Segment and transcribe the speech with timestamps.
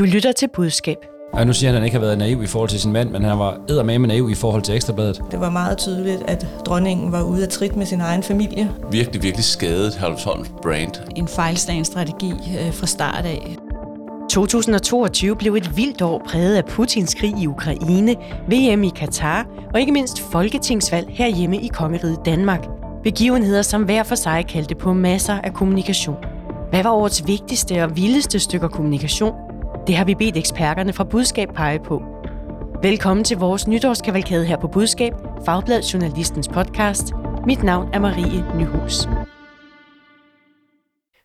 [0.00, 0.96] Du lytter til budskab.
[1.36, 3.10] Ja, nu siger han, at han ikke har været naiv i forhold til sin mand,
[3.10, 5.22] men han var eddermame naiv i forhold til Ekstrabladet.
[5.30, 8.70] Det var meget tydeligt, at dronningen var ude af trit med sin egen familie.
[8.90, 10.92] Virkelig, virkelig skadet Herlufsholms brand.
[11.16, 13.56] En fejlslagen strategi øh, fra start af.
[14.30, 18.14] 2022 blev et vildt år præget af Putins krig i Ukraine,
[18.48, 22.66] VM i Katar og ikke mindst folketingsvalg herhjemme i kongeriget Danmark.
[23.02, 26.16] Begivenheder, som hver for sig kaldte på masser af kommunikation.
[26.70, 29.49] Hvad var årets vigtigste og vildeste stykker kommunikation?
[29.90, 32.02] Det har vi bedt eksperterne fra Budskab pege på.
[32.82, 35.12] Velkommen til vores nytårskavalkade her på Budskab,
[35.44, 37.04] Fagblad Journalistens podcast.
[37.46, 38.94] Mit navn er Marie Nyhus.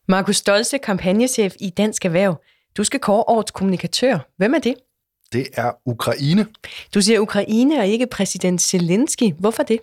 [0.07, 2.41] Markus Stolze, kampagnechef i Dansk Erhverv.
[2.77, 4.19] Du skal kåre årets kommunikatør.
[4.37, 4.75] Hvem er det?
[5.33, 6.47] Det er Ukraine.
[6.93, 9.33] Du siger Ukraine og ikke præsident Zelensky.
[9.39, 9.79] Hvorfor det?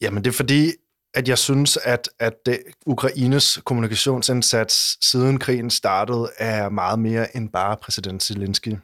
[0.00, 0.70] Jamen det er fordi,
[1.14, 7.48] at jeg synes, at, at det, Ukraines kommunikationsindsats siden krigen startede er meget mere end
[7.48, 8.76] bare præsident Zelensky.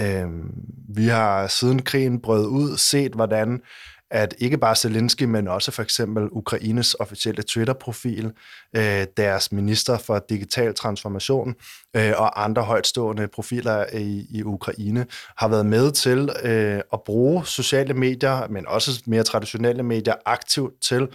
[0.00, 0.50] Øhm,
[0.88, 3.62] vi har siden krigen brød ud set, hvordan
[4.10, 8.32] at ikke bare Zelensky, men også for eksempel Ukraines officielle Twitter-profil,
[8.76, 11.54] øh, deres minister for digital transformation
[11.96, 17.46] øh, og andre højtstående profiler i, i Ukraine har været med til øh, at bruge
[17.46, 21.08] sociale medier, men også mere traditionelle medier aktivt til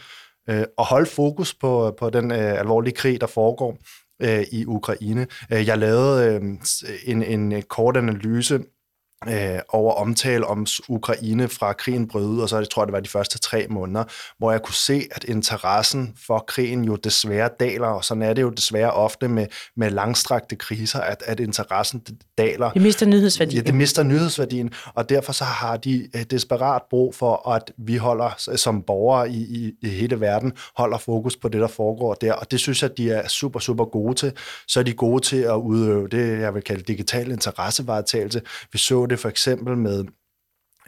[0.49, 3.77] øh, at holde fokus på, på den øh, alvorlige krig, der foregår
[4.21, 5.27] øh, i Ukraine.
[5.53, 6.41] Øh, jeg lavede øh,
[7.05, 8.59] en, en kort analyse
[9.27, 12.93] øh, over omtale om Ukraine fra krigen brød ud, og så jeg tror jeg, det
[12.93, 14.03] var de første tre måneder,
[14.37, 18.41] hvor jeg kunne se, at interessen for krigen jo desværre daler, og sådan er det
[18.41, 22.03] jo desværre ofte med, med langstrakte kriser, at, at interessen
[22.37, 22.71] daler.
[22.71, 23.55] Det mister nyhedsværdien.
[23.55, 27.97] Ja, det mister nyhedsværdien, og derfor så har de øh, desperat brug for, at vi
[27.97, 32.33] holder som borgere i, i, i hele verden, holder fokus på det, der foregår der,
[32.33, 34.33] og det synes jeg, de er super, super gode til.
[34.67, 38.41] Så er de gode til at udøve det, jeg vil kalde digital interessevaretagelse.
[38.71, 40.05] Vi så det for eksempel med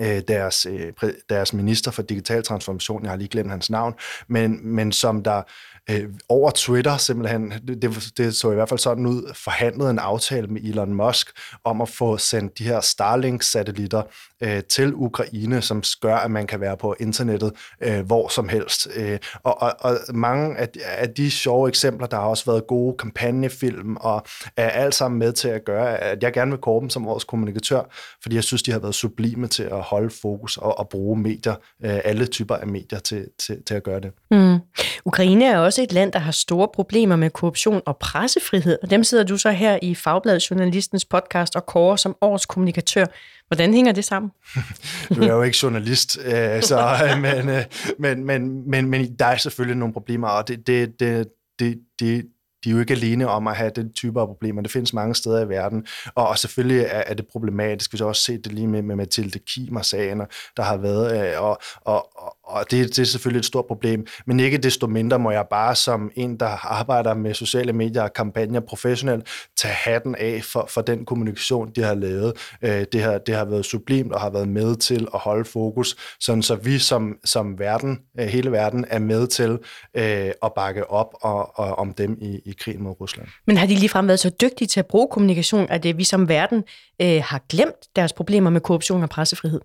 [0.01, 0.93] øh, deres, øh,
[1.29, 3.93] deres minister for digital transformation, jeg har lige glemt hans navn,
[4.27, 5.41] men, men som der
[5.89, 10.47] øh, over Twitter simpelthen, det, det så i hvert fald sådan ud, forhandlede en aftale
[10.47, 11.27] med Elon Musk
[11.63, 14.01] om at få sendt de her Starlink-satellitter
[14.43, 17.51] øh, til Ukraine, som gør, at man kan være på internettet
[17.81, 18.87] øh, hvor som helst.
[18.95, 22.97] Øh, og, og, og mange af, af de sjove eksempler, der har også været gode
[22.97, 24.23] kampagnefilm, og
[24.57, 27.23] er alt sammen med til at gøre, at jeg gerne vil kåre dem som vores
[27.23, 27.81] kommunikatør,
[28.21, 31.55] fordi jeg synes, de har været sublime til at holde fokus og, og bruge medier,
[31.85, 34.11] øh, alle typer af medier til, til, til at gøre det.
[34.31, 34.59] Mm.
[35.05, 39.03] Ukraine er også et land, der har store problemer med korruption og pressefrihed, og dem
[39.03, 43.05] sidder du så her i Fagbladet Journalistens podcast og kårer som årets kommunikatør.
[43.47, 44.31] Hvordan hænger det sammen?
[45.15, 47.63] du er jo ikke journalist, øh, så, men, øh,
[47.99, 51.27] men, men, men, men der er selvfølgelig nogle problemer, og det, det, det,
[51.59, 52.25] det, det,
[52.63, 54.61] de er jo ikke alene om at have den type af problemer.
[54.61, 57.93] Det findes mange steder i verden, og, og selvfølgelig er, er det problematisk.
[57.93, 60.21] Vi har også set det lige med, med Mathilde Kimer-sagen,
[60.57, 62.35] der har været, øh, og, og, og
[62.71, 64.07] det, det er selvfølgelig et stort problem.
[64.25, 68.13] Men ikke desto mindre må jeg bare som en, der arbejder med sociale medier og
[68.13, 69.27] kampagner professionelt,
[69.57, 72.33] tage hatten af for, for den kommunikation, de har lavet.
[72.61, 75.95] Øh, det, har, det har været sublimt og har været med til at holde fokus,
[76.19, 79.59] sådan så vi som, som verden, øh, hele verden er med til
[79.97, 83.27] øh, at bakke op og, og om dem i, i krigen mod Rusland.
[83.47, 86.29] Men har de ligefrem været så dygtige til at bruge kommunikation, at det, vi som
[86.29, 86.63] verden
[87.01, 89.61] øh, har glemt deres problemer med korruption og pressefrihed?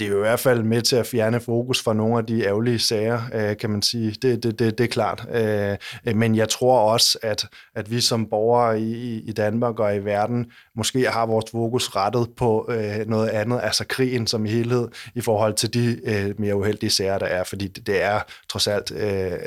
[0.00, 2.44] Det er jo i hvert fald med til at fjerne fokus fra nogle af de
[2.44, 4.10] ærgerlige sager, øh, kan man sige.
[4.10, 5.26] Det, det, det, det er klart.
[5.32, 5.76] Øh,
[6.16, 10.46] men jeg tror også, at, at vi som borgere i, i Danmark og i verden
[10.74, 15.54] måske har vores fokus rettet på øh, noget andet, altså krigen som helhed, i forhold
[15.54, 17.44] til de mere uheldige sager, der er.
[17.44, 18.92] Fordi det er trods alt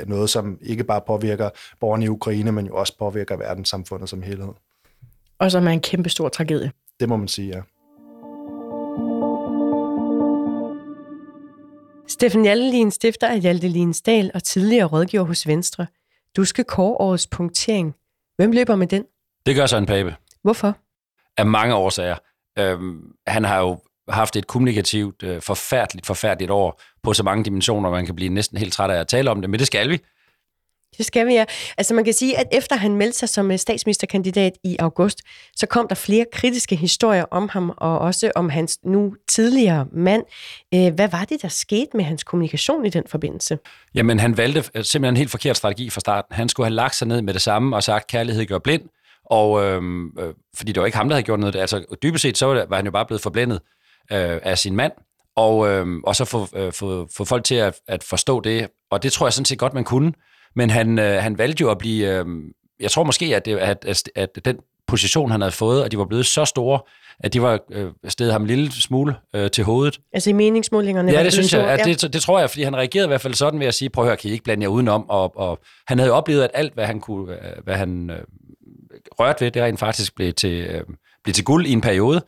[0.07, 1.49] noget, som ikke bare påvirker
[1.79, 4.49] borgerne i Ukraine, men jo også påvirker verdenssamfundet som helhed.
[5.39, 6.71] Og som er en kæmpe stor tragedie.
[6.99, 7.61] Det må man sige, ja.
[12.13, 15.87] Steffen Hjaltelin stifter af Hjaltelin Stal og tidligere rådgiver hos Venstre.
[16.35, 17.95] Du skal kåre årets punktering.
[18.35, 19.05] Hvem løber med den?
[19.45, 20.15] Det gør Søren Pape.
[20.43, 20.77] Hvorfor?
[21.37, 22.15] Af mange årsager.
[22.59, 23.79] Øhm, han har jo
[24.09, 28.57] haft et kommunikativt, øh, forfærdeligt, forfærdeligt år på så mange dimensioner, man kan blive næsten
[28.57, 29.99] helt træt af at tale om det, men det skal vi.
[30.97, 31.45] Det skal vi, ja.
[31.77, 35.21] Altså man kan sige, at efter han meldte sig som øh, statsministerkandidat i august,
[35.55, 40.23] så kom der flere kritiske historier om ham, og også om hans nu tidligere mand.
[40.73, 43.57] Øh, hvad var det, der skete med hans kommunikation i den forbindelse?
[43.95, 46.35] Jamen han valgte øh, simpelthen en helt forkert strategi fra starten.
[46.35, 48.83] Han skulle have lagt sig ned med det samme og sagt, kærlighed gør blind,
[49.25, 51.55] og øhm, øh, fordi det var ikke ham, der havde gjort noget.
[51.55, 53.61] Altså dybest set, så var, han jo bare blevet forblændet
[54.11, 54.91] øh, af sin mand,
[55.35, 58.67] og, øh, og så få, øh, få, få folk til at, at forstå det.
[58.91, 60.13] Og det tror jeg sådan set godt, man kunne.
[60.55, 62.19] Men han, øh, han valgte jo at blive...
[62.19, 62.25] Øh,
[62.79, 64.57] jeg tror måske, at, det, at, at, at den
[64.87, 66.79] position, han havde fået, og de var blevet så store,
[67.19, 69.99] at de var øh, stedet ham en lille smule øh, til hovedet.
[70.13, 71.11] Altså i meningsmålingerne?
[71.11, 71.69] Ja, det synes jeg.
[71.69, 71.93] At ja.
[71.93, 74.03] det, det tror jeg, fordi han reagerede i hvert fald sådan ved at sige, prøv
[74.03, 75.09] at høre, kan I ikke blande jer udenom?
[75.09, 78.19] Og, og han havde jo oplevet, at alt, hvad han, kunne, øh, hvad han øh,
[79.19, 80.81] rørte ved, det rent faktisk blev til, øh,
[81.23, 82.21] blev til guld i en periode.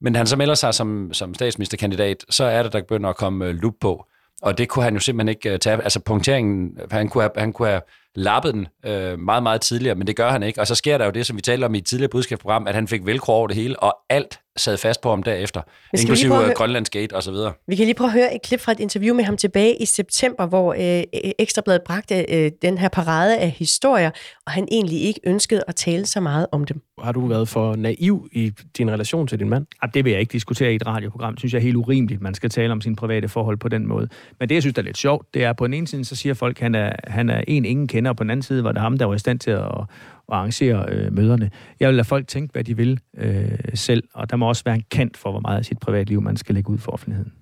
[0.00, 3.46] Men han så melder sig som, som statsministerkandidat, så er det, der begynder at komme
[3.46, 4.06] øh, lup på.
[4.44, 5.82] Og det kunne han jo simpelthen ikke øh, tage.
[5.82, 7.80] Altså punkteringen, han kunne have, han kunne have
[8.14, 10.60] lappet den øh, meget, meget tidligere, men det gør han ikke.
[10.60, 12.74] Og så sker der jo det, som vi talte om i et tidligere budskabsprogram, at
[12.74, 15.60] han fik velcro over det hele, og alt sad fast på ham derefter.
[15.98, 17.52] Inklusive øh, høre- Grønlandsgate og så videre.
[17.68, 19.84] Vi kan lige prøve at høre et klip fra et interview med ham tilbage i
[19.86, 21.02] september, hvor øh,
[21.38, 24.10] Ekstrabladet bragte øh, den her parade af historier,
[24.46, 26.80] og han egentlig ikke ønskede at tale så meget om dem.
[27.02, 29.66] Har du været for naiv i din relation til din mand?
[29.82, 31.32] Ah, Det vil jeg ikke diskutere i et radioprogram.
[31.32, 33.86] Det synes jeg er helt urimeligt, man skal tale om sine private forhold på den
[33.86, 34.08] måde.
[34.40, 36.04] Men det, jeg synes, der er lidt sjovt, det er, at på den ene side,
[36.04, 38.42] så siger folk, at han er, han er en, ingen kender, og på den anden
[38.42, 39.70] side var det ham, der var i stand til at,
[40.28, 41.50] at arrangere øh, møderne.
[41.80, 44.74] Jeg vil lade folk tænke, hvad de vil øh, selv, og der må også være
[44.74, 47.32] en kant for, hvor meget af sit privatliv, man skal lægge ud for offentligheden.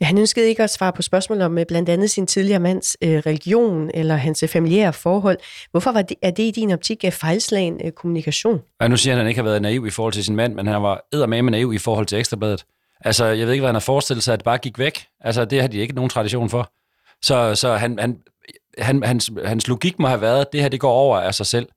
[0.00, 2.96] Ja, han ønskede ikke at svare på spørgsmål om øh, blandt andet sin tidligere mands
[3.02, 5.38] øh, religion eller hans øh, familiære forhold.
[5.70, 8.60] Hvorfor var det, er det i din optik øh, fejlslagen øh, kommunikation?
[8.80, 10.54] Ja, nu siger han, at han ikke har været naiv i forhold til sin mand,
[10.54, 12.64] men han var eddermame naiv i forhold til Ekstrabladet.
[13.00, 15.06] Altså, jeg ved ikke, hvad han har forestillet sig, at det bare gik væk.
[15.20, 16.72] Altså, det har de ikke nogen tradition for.
[17.22, 18.18] Så, så han, han,
[18.78, 21.46] han, hans, hans logik må have været, at det her, det går over af sig
[21.46, 21.68] selv.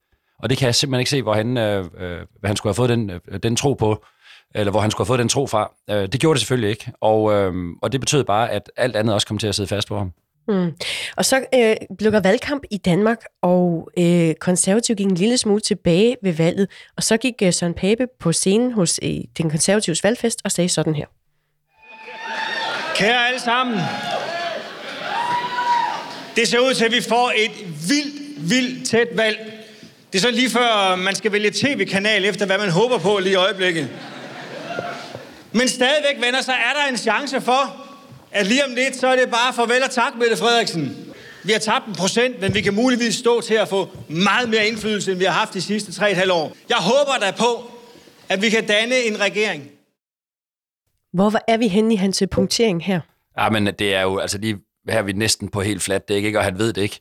[0.43, 2.75] Og det kan jeg simpelthen ikke se, hvor han, øh, øh, hvad han skulle have
[2.75, 4.05] fået den, øh, den tro på,
[4.55, 5.71] eller hvor han skulle have fået den tro fra.
[5.89, 6.91] Øh, det gjorde det selvfølgelig ikke.
[7.01, 9.87] Og, øh, og det betød bare, at alt andet også kom til at sidde fast
[9.87, 10.11] på ham.
[10.47, 10.73] Mm.
[11.17, 15.61] Og så øh, blev der valgkamp i Danmark, og øh, konservativ gik en lille smule
[15.61, 16.67] tilbage ved valget,
[16.97, 20.69] og så gik øh, Søren Pape på scenen hos øh, den konservatives valgfest og sagde
[20.69, 21.05] sådan her.
[22.95, 23.79] Kære alle sammen.
[26.35, 27.51] Det ser ud til, at vi får et
[27.89, 29.56] vildt, vildt tæt valg.
[30.13, 33.31] Det er så lige før, man skal vælge tv-kanal efter, hvad man håber på lige
[33.31, 33.89] i øjeblikket.
[35.51, 37.87] Men stadigvæk, venner, så er der en chance for,
[38.31, 41.13] at lige om lidt, så er det bare farvel og tak, Mette Frederiksen.
[41.43, 44.67] Vi har tabt en procent, men vi kan muligvis stå til at få meget mere
[44.67, 46.55] indflydelse, end vi har haft de sidste 3,5 år.
[46.69, 47.71] Jeg håber da på,
[48.29, 49.63] at vi kan danne en regering.
[51.13, 52.99] Hvor er vi henne i hans punktering her?
[53.39, 54.57] Ja, men det er jo, altså lige
[54.89, 56.39] her er vi næsten på helt fladt dæk, ikke?
[56.39, 56.99] og han ved det ikke.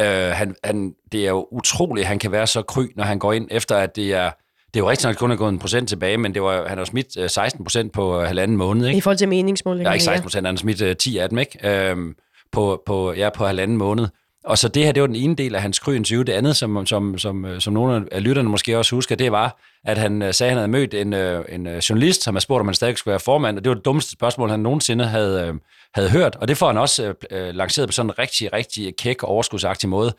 [0.00, 3.18] Uh, han, han, det er jo utroligt, at han kan være så kry, når han
[3.18, 4.30] går ind, efter at det er,
[4.74, 6.78] det er jo rigtig nok kun er gået en procent tilbage, men det var, han
[6.78, 8.98] har smidt øh, 16 procent på øh, halvanden måned, ikke?
[8.98, 9.88] I forhold til meningsmålingerne?
[9.90, 11.68] Ja, ikke 16 procent, han har smidt øh, 10 af dem, ikke?
[11.68, 12.14] Øhm,
[12.52, 14.08] på, på, ja, på halvanden måned.
[14.44, 16.22] Og så det her, det var den ene del af hans kry interview.
[16.22, 19.60] Det andet, som, som, som, øh, som nogle af lytterne måske også husker, det var,
[19.84, 22.42] at han øh, sagde, at han havde mødt en, øh, en øh, journalist, som havde
[22.42, 25.04] spurgt, om han stadig skulle være formand, og det var det dummeste spørgsmål, han nogensinde
[25.04, 25.54] havde, øh,
[25.94, 26.36] havde hørt.
[26.36, 29.28] Og det får han også øh, øh, lanceret på sådan en rigtig, rigtig kæk og
[29.28, 30.14] overskudsagtig måde.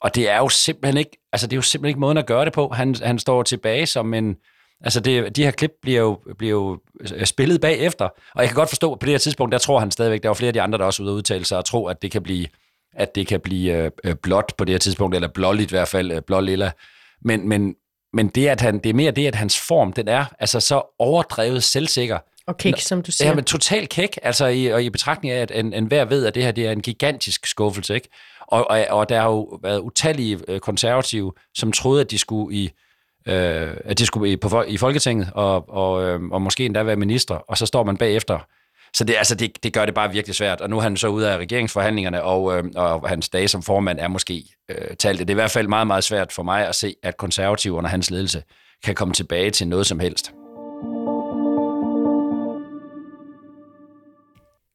[0.00, 2.44] Og det er jo simpelthen ikke, altså det er jo simpelthen ikke måden at gøre
[2.44, 2.68] det på.
[2.68, 4.36] Han, han står tilbage som en,
[4.80, 6.78] altså det, de her klip bliver jo, bliver jo
[7.14, 8.08] øh, spillet bagefter.
[8.34, 10.28] Og jeg kan godt forstå, at på det her tidspunkt, der tror han stadigvæk, der
[10.28, 12.22] var flere af de andre, der også ude udtale sig og tro, at det kan
[12.22, 12.46] blive,
[12.92, 15.88] at det kan blive øh, øh, blåt på det her tidspunkt, eller blåligt i hvert
[15.88, 16.70] fald, øh, blå-lilla.
[17.22, 17.74] Men, men,
[18.12, 20.94] men det, at han, det er mere det, at hans form, den er altså så
[20.98, 22.18] overdrevet selvsikker.
[22.46, 23.28] Og kæk, som du siger.
[23.28, 26.26] Ja, men total kæk, altså i, og i betragtning af, at en, en hver ved,
[26.26, 28.08] at det her det er en gigantisk skuffelse, ikke?
[28.40, 32.56] Og, og, og der har jo været utallige øh, konservative, som troede, at de skulle
[32.56, 32.70] i,
[33.28, 36.96] øh, at de skulle i, på, i Folketinget, og, og, øh, og måske endda være
[36.96, 38.38] minister, og så står man bagefter.
[38.94, 41.08] Så det, altså, det, det gør det bare virkelig svært, og nu er han så
[41.08, 45.18] ude af regeringsforhandlingerne, og, øh, og hans dage som formand er måske øh, talt.
[45.18, 47.90] Det er i hvert fald meget, meget svært for mig at se, at konservative under
[47.90, 48.42] hans ledelse
[48.84, 50.32] kan komme tilbage til noget som helst.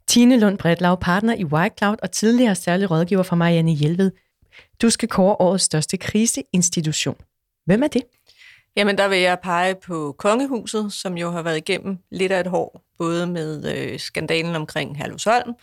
[0.10, 4.12] Tine Lund Bredlau, partner i White Cloud og tidligere særlig rådgiver for Marianne Hjelved.
[4.82, 7.16] Du skal kåre årets største kriseinstitution.
[7.66, 8.01] Hvem er det?
[8.75, 12.48] Jamen, der vil jeg pege på Kongehuset, som jo har været igennem lidt af et
[12.48, 15.54] hår, både med øh, skandalen omkring Herlufsholm,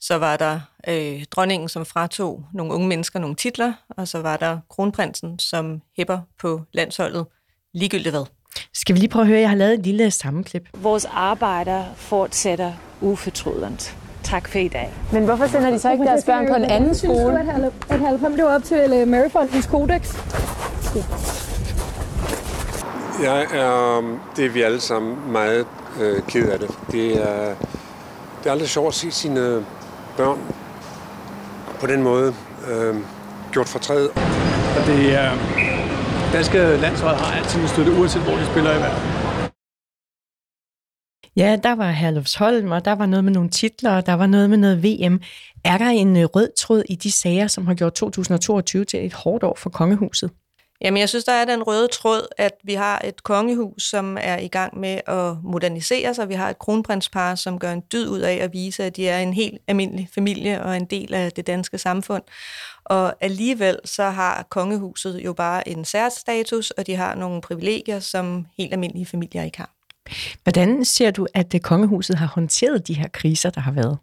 [0.00, 4.36] så var der øh, dronningen, som fratog nogle unge mennesker nogle titler, og så var
[4.36, 7.26] der kronprinsen, som hæpper på landsholdet
[7.74, 8.24] ligegyldigt hvad.
[8.74, 10.68] Skal vi lige prøve at høre, jeg har lavet et lille sammenklip.
[10.74, 13.96] Vores arbejder fortsætter ufortrødent.
[14.22, 14.92] Tak for i dag.
[15.12, 17.40] Men hvorfor sender de så ikke deres børn på en anden skole?
[17.88, 20.16] At Halvfem lever op til Maryfondens kodex.
[23.22, 24.02] Jeg er,
[24.36, 25.66] det er vi alle sammen meget
[26.00, 26.70] øh, ked af det.
[26.92, 27.54] Det er,
[28.38, 29.64] det er aldrig sjovt at se sine
[30.16, 30.38] børn
[31.80, 32.34] på den måde
[32.70, 32.94] øh,
[33.52, 34.08] gjort fortræd.
[34.76, 35.30] Og det er,
[36.32, 39.19] danske landshold har altid støtte, uanset hvor de spiller i verden.
[41.36, 44.50] Ja, der var Herlufsholm, og der var noget med nogle titler, og der var noget
[44.50, 45.20] med noget VM.
[45.64, 49.12] Er der en øh, rød tråd i de sager, som har gjort 2022 til et
[49.12, 50.30] hårdt år for kongehuset?
[50.80, 54.38] Jamen, jeg synes, der er den røde tråd, at vi har et kongehus, som er
[54.38, 56.28] i gang med at modernisere sig.
[56.28, 59.18] Vi har et kronprinspar, som gør en dyd ud af at vise, at de er
[59.18, 62.22] en helt almindelig familie og en del af det danske samfund.
[62.84, 68.46] Og alligevel så har kongehuset jo bare en særstatus, og de har nogle privilegier, som
[68.58, 69.79] helt almindelige familier ikke har.
[70.42, 73.98] Hvordan ser du, at det kongehuset har håndteret de her kriser, der har været?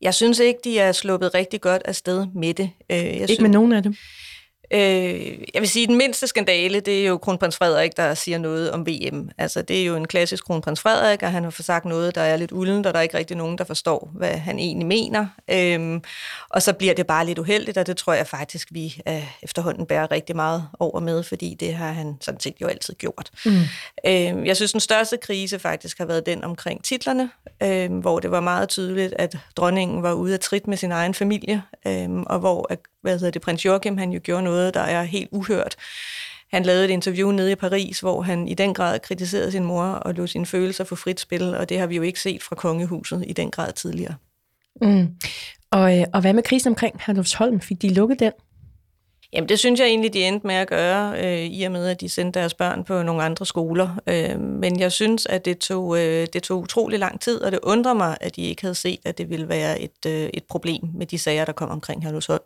[0.00, 2.70] Jeg synes ikke, de er sluppet rigtig godt afsted med det.
[2.90, 3.94] Øh, jeg ikke synes, med nogen af dem?
[4.70, 8.38] Øh, jeg vil sige, at den mindste skandale, det er jo kronprins Frederik, der siger
[8.38, 9.30] noget om VM.
[9.38, 12.36] Altså, det er jo en klassisk kronprins Frederik, og han har sagt noget, der er
[12.36, 15.26] lidt uldent, og der er ikke rigtig nogen, der forstår, hvad han egentlig mener.
[15.50, 16.02] Øhm,
[16.48, 19.86] og så bliver det bare lidt uheldigt, og det tror jeg faktisk, vi øh, efterhånden
[19.86, 23.30] bærer rigtig meget over med, fordi det har han sådan set jo altid gjort.
[23.44, 23.52] Mm.
[24.06, 27.30] Øhm, jeg synes, den største krise faktisk har været den omkring titlerne,
[27.62, 31.14] øhm, hvor det var meget tydeligt, at dronningen var ude af trit med sin egen
[31.14, 32.72] familie, øhm, og hvor
[33.06, 35.76] hvad hedder det, prins Joachim, han jo gjorde noget, der er helt uhørt.
[36.52, 39.84] Han lavede et interview nede i Paris, hvor han i den grad kritiserede sin mor
[39.84, 42.56] og lod sine følelser for frit spil, og det har vi jo ikke set fra
[42.56, 44.14] kongehuset i den grad tidligere.
[44.82, 45.08] Mm.
[45.70, 47.60] Og, øh, og hvad med krisen omkring Herlufsholm?
[47.60, 48.32] Fik de lukket den?
[49.36, 52.00] Jamen, det synes jeg egentlig, de endte med at gøre, øh, i og med, at
[52.00, 53.88] de sendte deres børn på nogle andre skoler.
[54.06, 57.60] Øh, men jeg synes, at det tog, øh, det tog utrolig lang tid, og det
[57.62, 60.82] undrer mig, at de ikke havde set, at det ville være et, øh, et problem
[60.94, 62.42] med de sager, der kom omkring Herlevsholm.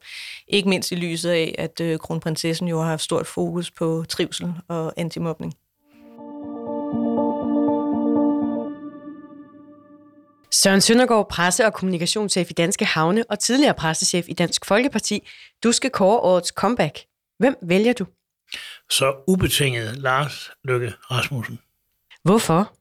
[0.48, 4.52] Ikke mindst i lyset af, at øh, kronprinsessen jo har haft stort fokus på trivsel
[4.68, 5.54] og antimobning.
[10.52, 15.28] Søren Søndergaard, presse- og kommunikationschef i Danske Havne og tidligere pressechef i Dansk Folkeparti.
[15.64, 16.98] Du skal kåre årets comeback.
[17.38, 18.06] Hvem vælger du?
[18.90, 21.58] Så ubetinget Lars Løkke Rasmussen.
[22.24, 22.72] Hvorfor?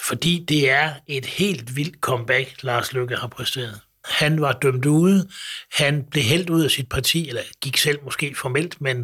[0.00, 3.80] Fordi det er et helt vildt comeback, Lars Løkke har præsteret.
[4.04, 5.28] Han var dømt ude.
[5.72, 8.98] Han blev helt ud af sit parti, eller gik selv måske formelt, men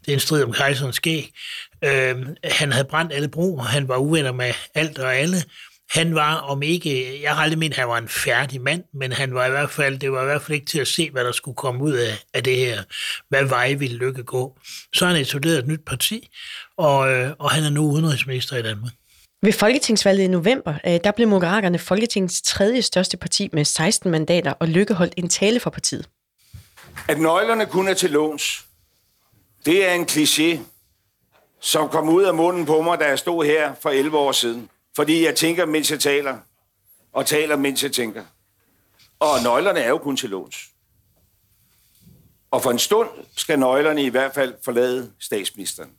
[0.00, 1.32] det er en strid om kejserens skæg.
[1.84, 3.62] Øh, han havde brændt alle broer.
[3.62, 5.36] Han var uvenner med alt og alle.
[5.90, 9.12] Han var, om ikke, jeg har aldrig ment, at han var en færdig mand, men
[9.12, 11.24] han var i hvert fald, det var i hvert fald ikke til at se, hvad
[11.24, 12.82] der skulle komme ud af, af det her.
[13.28, 14.58] Hvad vej ville Lykke gå?
[14.94, 16.28] Så har han etableret et nyt parti,
[16.78, 18.92] og, øh, og han er nu udenrigsminister i Danmark.
[19.42, 24.50] Ved folketingsvalget i november, øh, der blev Moderaterne Folketingets tredje største parti med 16 mandater,
[24.52, 26.08] og Lykke holdt en tale for partiet.
[27.08, 28.64] At nøglerne kun er til låns,
[29.66, 30.58] det er en kliché,
[31.60, 34.68] som kom ud af munden på mig, da jeg stod her for 11 år siden.
[34.96, 36.38] Fordi jeg tænker, mens jeg taler,
[37.12, 38.24] og taler, mens jeg tænker.
[39.18, 40.56] Og nøglerne er jo kun til låns.
[42.50, 45.90] Og for en stund skal nøglerne i hvert fald forlade statsministeren.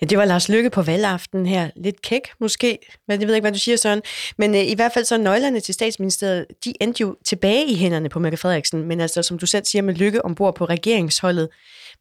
[0.00, 1.70] Ja, det var Lars Lykke på valgaften her.
[1.76, 4.02] Lidt kæk måske, men jeg ved ikke, hvad du siger, Søren.
[4.38, 8.08] Men øh, i hvert fald så nøglerne til statsministeriet, de endte jo tilbage i hænderne
[8.08, 8.82] på Mette Frederiksen.
[8.82, 11.48] Men altså, som du selv siger, med Lykke ombord på regeringsholdet.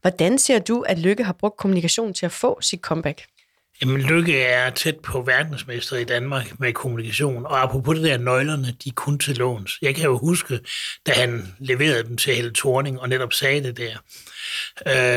[0.01, 3.25] Hvordan ser du, at Lykke har brugt kommunikation til at få sit comeback?
[3.83, 8.75] Jamen, Lykke er tæt på verdensmester i Danmark med kommunikation, og apropos det der nøglerne,
[8.83, 9.77] de kun til låns.
[9.81, 10.59] Jeg kan jo huske,
[11.07, 13.95] da han leverede dem til Helle Thorning og netop sagde det der.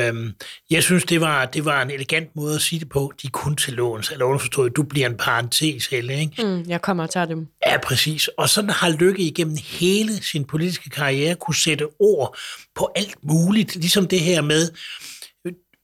[0.09, 0.33] Øhm,
[0.71, 3.13] jeg synes, det var, det var en elegant måde at sige det på.
[3.23, 4.11] De er kun til låns.
[4.11, 6.45] Eller underforstået, du bliver en parentes, Helle, ikke?
[6.45, 7.47] Mm, jeg kommer og tager dem.
[7.67, 8.29] Ja, præcis.
[8.29, 12.39] Og sådan har Lykke igennem hele sin politiske karriere kunne sætte ord
[12.75, 13.77] på alt muligt.
[13.77, 14.71] Ligesom det her med,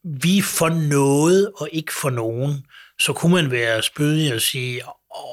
[0.05, 2.67] vi for noget og ikke for nogen,
[3.01, 4.83] så kunne man være spydig og sige,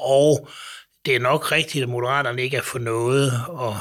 [0.04, 0.48] og
[1.04, 3.78] det er nok rigtigt, at moderaterne ikke er for noget, og,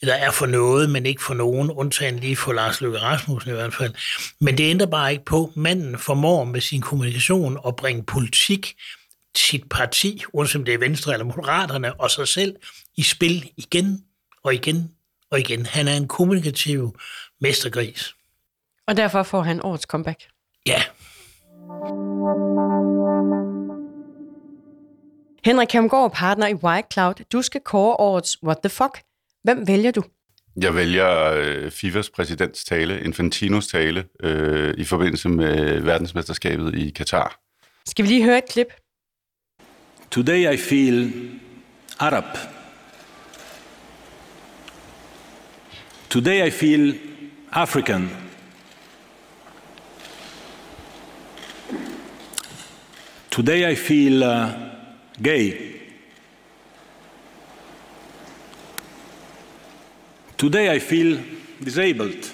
[0.00, 3.54] eller er for noget, men ikke for nogen, undtagen lige for Lars Løkke Rasmussen i
[3.54, 3.94] hvert fald.
[4.40, 8.74] Men det ændrer bare ikke på, manden formår med sin kommunikation at bringe politik,
[9.36, 12.56] sit parti, uanset om det er Venstre eller Moderaterne, og sig selv
[12.96, 14.04] i spil igen
[14.42, 14.90] og igen
[15.30, 15.66] og igen.
[15.66, 16.98] Han er en kommunikativ
[17.40, 18.14] mestergris.
[18.88, 20.20] Og derfor får han årets comeback.
[20.66, 20.82] Ja.
[25.44, 27.14] Henrik Hamgaard, partner i White Cloud.
[27.32, 29.02] Du skal kåre årets What the Fuck.
[29.44, 30.02] Hvem vælger du?
[30.62, 37.40] Jeg vælger øh, FIFAs præsidents tale, Infantinos tale, øh, i forbindelse med verdensmesterskabet i Katar.
[37.86, 38.66] Skal vi lige høre et klip?
[40.10, 41.12] Today I feel
[41.98, 42.24] Arab.
[46.10, 46.98] Today I feel
[47.52, 48.31] African.
[53.32, 54.54] Today I feel uh,
[55.22, 55.80] gay.
[60.36, 61.18] Today I feel
[61.58, 62.30] disabled.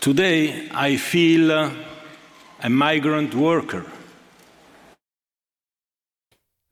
[0.00, 1.70] Today I feel uh,
[2.64, 3.86] a migrant worker.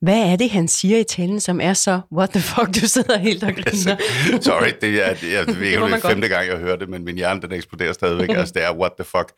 [0.04, 3.18] Hvad er det, han siger i talen, som er så, what the fuck, du sidder
[3.18, 3.96] helt og griner?
[4.40, 7.04] Sorry, det er, det er, om man det er femte gang, jeg hører det, men
[7.04, 8.28] min hjerne, den eksploderer stadigvæk.
[8.38, 9.32] altså, det er, what the fuck.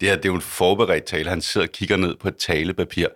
[0.00, 1.30] Det, her, det er jo en forberedt tale.
[1.30, 3.06] Han sidder og kigger ned på et talepapir.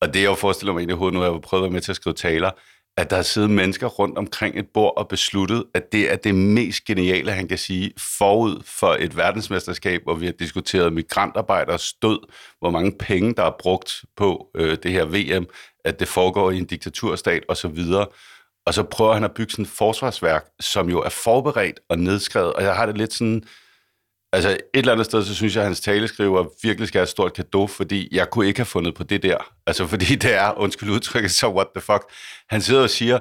[0.00, 1.72] Og det, jeg forestiller mig ind i hovedet, nu har jeg jo prøvet at være
[1.72, 2.50] med til at skrive taler,
[2.98, 6.34] at der har siddet mennesker rundt omkring et bord og besluttet, at det er det
[6.34, 12.18] mest geniale, han kan sige, forud for et verdensmesterskab, hvor vi har diskuteret migrantarbejderes død,
[12.58, 15.46] hvor mange penge, der er brugt på øh, det her VM,
[15.84, 17.78] at det foregår i en diktaturstat osv.,
[18.66, 22.52] og så prøver han at bygge sådan et forsvarsværk, som jo er forberedt og nedskrevet,
[22.52, 23.44] og jeg har det lidt sådan,
[24.32, 27.08] altså et eller andet sted, så synes jeg, at hans taleskriver virkelig skal have et
[27.08, 29.38] stort kado, fordi jeg kunne ikke have fundet på det der.
[29.66, 32.02] Altså fordi det er, undskyld udtrykket, så what the fuck.
[32.48, 33.18] Han sidder og siger,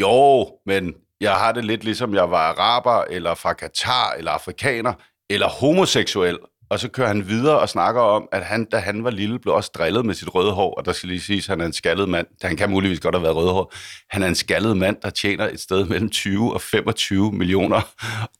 [0.00, 4.92] jo, men jeg har det lidt ligesom jeg var araber, eller fra Katar, eller afrikaner,
[5.30, 6.38] eller homoseksuel.
[6.70, 9.54] Og så kører han videre og snakker om, at han, da han var lille, blev
[9.54, 11.72] også drillet med sit røde hår, og der skal lige siges, at han er en
[11.72, 12.26] skaldet mand.
[12.42, 13.72] Han kan muligvis godt have været rødhår.
[14.10, 17.80] Han er en skaldet mand, der tjener et sted mellem 20 og 25 millioner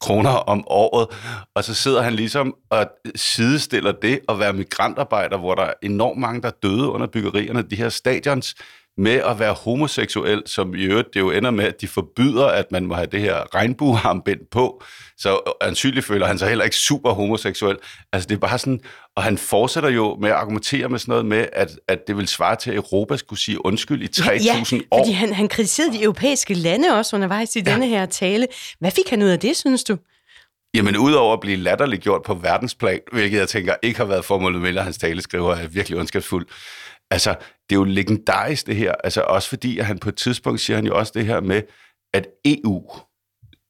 [0.01, 1.07] kroner om året.
[1.55, 6.19] Og så sidder han ligesom og sidestiller det at være migrantarbejder, hvor der er enormt
[6.19, 8.55] mange, der døde under byggerierne, de her stadions,
[8.97, 12.71] med at være homoseksuel, som i øvrigt det jo ender med, at de forbyder, at
[12.71, 14.83] man må have det her regnbuearmbind på.
[15.17, 17.77] Så ansynligt føler han sig heller ikke super homoseksuel.
[18.13, 18.79] Altså det er bare sådan,
[19.15, 22.27] og han fortsætter jo med at argumentere med sådan noget med, at, at det vil
[22.27, 24.99] svare til, at Europa skulle sige undskyld i 3.000 ja, år.
[24.99, 27.71] fordi han, han kritiserede de europæiske lande også undervejs i ja.
[27.71, 28.47] denne her tale.
[28.79, 29.97] Hvad fik han ud af det, synes du?
[30.73, 34.77] Jamen, udover at blive latterliggjort på verdensplan, hvilket jeg tænker ikke har været formålet med,
[34.77, 36.47] at hans taleskriver er virkelig ondskabsfuld.
[37.11, 37.35] Altså,
[37.69, 38.91] det er jo legendarisk det her.
[39.03, 41.61] Altså, også fordi, at han på et tidspunkt siger han jo også det her med,
[42.13, 42.91] at EU,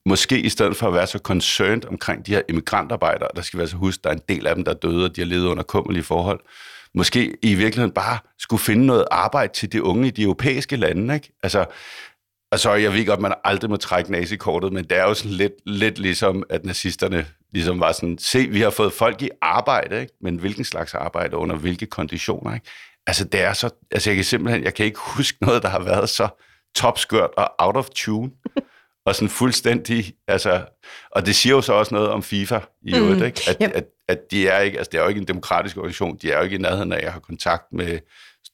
[0.05, 3.67] måske i stedet for at være så concerned omkring de her immigrantarbejdere, der skal være
[3.67, 5.47] så huske, der er en del af dem, der er døde, og de har levet
[5.47, 6.39] under kummerlige forhold,
[6.93, 11.13] måske i virkeligheden bare skulle finde noget arbejde til de unge i de europæiske lande,
[11.13, 11.31] ikke?
[11.43, 11.65] Altså,
[12.51, 15.31] Altså, jeg ved godt, at man aldrig må trække nazikortet, men det er jo sådan
[15.31, 20.01] lidt, lidt ligesom, at nazisterne ligesom var sådan, se, vi har fået folk i arbejde,
[20.01, 20.13] ikke?
[20.21, 22.67] men hvilken slags arbejde, under hvilke konditioner, ikke?
[23.07, 25.79] Altså, det er så, altså, jeg kan simpelthen, jeg kan ikke huske noget, der har
[25.79, 26.27] været så
[26.75, 28.31] topskørt og out of tune,
[29.05, 30.65] og sådan fuldstændig, altså,
[31.12, 33.25] og det siger jo så også noget om FIFA i øvrigt, mm.
[33.25, 33.41] ikke?
[33.47, 33.71] At, yep.
[33.73, 36.38] at, at de er ikke, altså, det er jo ikke en demokratisk organisation, de er
[36.38, 37.99] jo ikke i nærheden af at have kontakt med,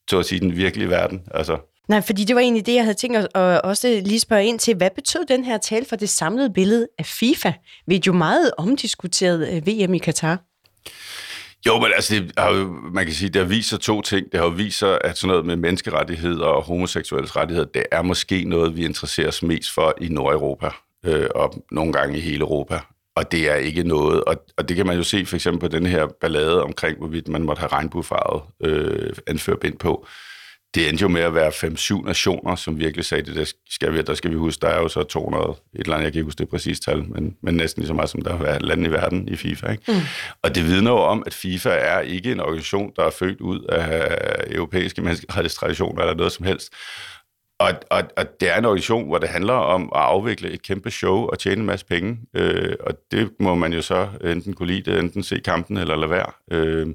[0.10, 1.58] så at sige, den virkelige verden, altså.
[1.89, 4.75] Nej, fordi det var egentlig det, jeg havde tænkt at også lige spørge ind til.
[4.75, 7.53] Hvad betød den her tale for det samlede billede af FIFA?
[7.88, 10.39] Vi er jo meget omdiskuteret øh, VM i Katar.
[11.67, 14.32] Jo, men altså, det har jo, man kan sige, det har vist sig to ting.
[14.32, 18.01] Det har jo vist sig, at sådan noget med menneskerettigheder og homoseksuelles rettigheder, det er
[18.01, 20.69] måske noget, vi interesserer os mest for i Nordeuropa,
[21.06, 22.80] øh, og nogle gange i hele Europa.
[23.15, 25.78] Og det er ikke noget, og, og det kan man jo se for eksempel på
[25.78, 30.08] den her ballade omkring, hvorvidt man måtte have regnbuefarvet øh, anførbind på
[30.75, 34.01] det endte jo med at være 5-7 nationer, som virkelig sagde, det der skal vi,
[34.01, 36.28] der skal vi huske, der er jo så 200, et eller andet, jeg kan ikke
[36.28, 38.91] huske det præcise tal, men, men næsten lige så meget, som der er lande i
[38.91, 39.71] verden i FIFA.
[39.71, 39.84] Ikke?
[39.88, 39.99] Mm.
[40.41, 43.60] Og det vidner jo om, at FIFA er ikke en organisation, der er født ud
[43.60, 44.17] af
[44.51, 46.73] europæiske menneskerettighedstraditioner eller noget som helst.
[47.60, 50.91] Og, og, og det er en organisation, hvor det handler om at afvikle et kæmpe
[50.91, 52.17] show og tjene en masse penge.
[52.34, 56.10] Øh, og det må man jo så enten kunne lide enten se kampen eller lade
[56.10, 56.32] være.
[56.51, 56.88] Øh,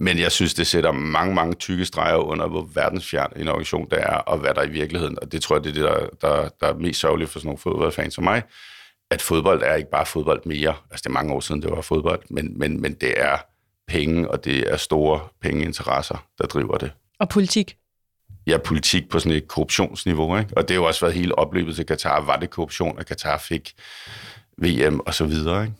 [0.00, 3.96] men jeg synes, det sætter mange, mange tykke streger under, hvor verdensfjern en organisation der
[3.96, 5.18] er, og hvad der er i virkeligheden.
[5.22, 7.48] Og det tror jeg, det er det, der, der, der er mest sørgeligt for sådan
[7.48, 8.42] nogle fodboldfans som mig,
[9.10, 10.74] at fodbold er ikke bare fodbold mere.
[10.90, 13.36] Altså, det er mange år siden, det var fodbold, men, men, men det er
[13.88, 16.90] penge, og det er store pengeinteresser, der driver det.
[17.18, 17.76] Og politik?
[18.46, 20.56] Ja, politik på sådan et korruptionsniveau, ikke?
[20.56, 22.20] Og det har jo også været hele opløbet til Katar.
[22.20, 23.74] Var det korruption, at Katar fik
[24.58, 25.74] VM og så videre, ikke?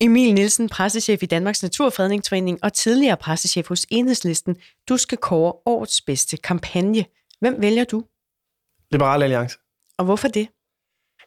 [0.00, 4.56] Emil Nielsen, pressechef i Danmarks Naturfredningsforening og tidligere pressechef hos Enhedslisten.
[4.88, 7.04] Du skal kåre årets bedste kampagne.
[7.40, 8.04] Hvem vælger du?
[8.90, 9.58] Liberal Alliance.
[9.98, 10.48] Og hvorfor det?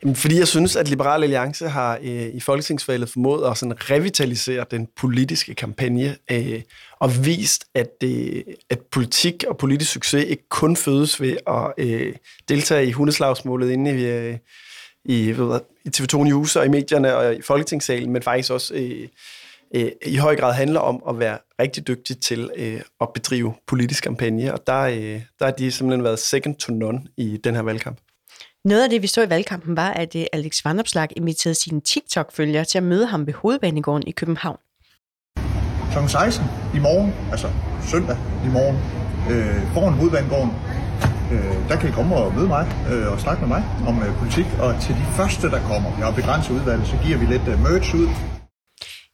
[0.03, 4.65] Jamen, fordi jeg synes, at Liberal Alliance har øh, i folketingsvalget formået at sådan revitalisere
[4.71, 6.62] den politiske kampagne øh,
[6.99, 12.15] og vist, at, øh, at politik og politisk succes ikke kun fødes ved at øh,
[12.49, 14.38] deltage i hundeslagsmålet inde i, øh,
[15.05, 19.07] i, ved, i TV2 News og i medierne og i Folketingssalen, men faktisk også øh,
[19.75, 24.03] øh, i høj grad handler om at være rigtig dygtig til øh, at bedrive politisk
[24.03, 27.61] kampagne, og der, øh, der har de simpelthen været second to none i den her
[27.61, 27.97] valgkamp.
[28.65, 32.65] Noget af det, vi så i valgkampen, var, at øh, Alex Vandopslag inviterede sine TikTok-følgere
[32.65, 34.57] til at møde ham ved Hovedbanegården i København.
[35.91, 36.07] Kl.
[36.07, 37.47] 16 i morgen, altså
[37.91, 38.77] søndag i morgen,
[39.31, 40.51] øh, foran Hovedbanegården,
[41.33, 44.17] øh, der kan I komme og møde mig øh, og snakke med mig om øh,
[44.19, 44.45] politik.
[44.59, 47.59] Og til de første, der kommer, vi har begrænset udvalget, så giver vi lidt øh,
[47.59, 48.07] merch ud.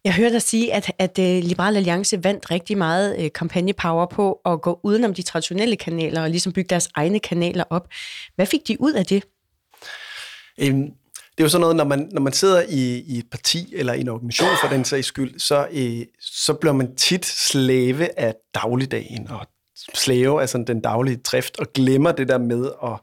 [0.03, 4.39] Jeg hørte dig sige, at, at uh, Liberal Alliance vandt rigtig meget uh, kampagnepower på
[4.45, 7.87] at gå udenom de traditionelle kanaler og ligesom bygge deres egne kanaler op.
[8.35, 9.23] Hvad fik de ud af det?
[10.59, 10.81] Øhm,
[11.37, 13.93] det er jo sådan noget, når man, når man sidder i, i et parti eller
[13.93, 18.35] i en organisation for den sags skyld, så, øh, så bliver man tit slave af
[18.53, 19.47] dagligdagen og
[19.93, 22.99] slave af sådan den daglige drift og glemmer det der med at,